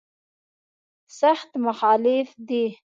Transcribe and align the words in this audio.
سخت 1.19 1.51
مخالف 1.65 2.27
دی. 2.47 2.65